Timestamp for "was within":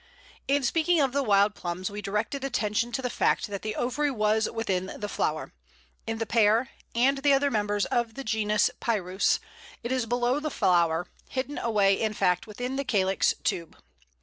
4.09-4.91